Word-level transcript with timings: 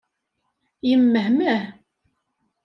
Yemmehmeh. 0.89 1.61